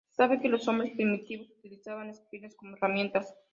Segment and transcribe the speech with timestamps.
[0.09, 3.35] Se sabe que los hombres primitivos utilizaban espinas como herramientas.